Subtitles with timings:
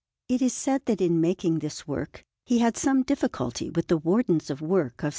[0.27, 4.49] It is said that in making this work he had some difficulty with the Wardens
[4.49, 5.09] of Works of S.